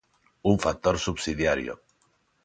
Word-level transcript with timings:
Un 0.51 0.55
factor 0.63 0.95
subsidiario. 1.05 1.73